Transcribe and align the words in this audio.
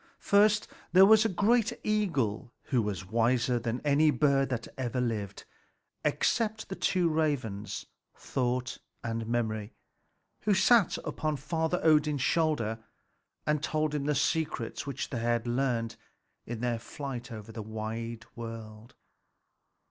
First, 0.17 0.67
there 0.93 1.05
was 1.05 1.25
a 1.25 1.29
great 1.29 1.73
eagle, 1.83 2.51
who 2.63 2.81
was 2.81 3.05
wiser 3.11 3.59
than 3.59 3.81
any 3.81 4.09
bird 4.09 4.49
that 4.49 4.67
ever 4.75 4.99
lived 4.99 5.45
except 6.03 6.69
the 6.69 6.75
two 6.75 7.07
ravens, 7.07 7.85
Thought 8.15 8.79
and 9.03 9.27
Memory, 9.27 9.73
who 10.41 10.55
sat 10.55 10.97
upon 11.05 11.37
Father 11.37 11.79
Odin's 11.83 12.23
shoulders 12.23 12.79
and 13.45 13.61
told 13.61 13.93
him 13.93 14.05
the 14.05 14.15
secrets 14.15 14.87
which 14.87 15.11
they 15.11 15.39
learned 15.45 15.97
in 16.47 16.61
their 16.61 16.79
flight 16.79 17.31
over 17.31 17.51
the 17.51 17.61
wide 17.61 18.25
world. 18.35 18.95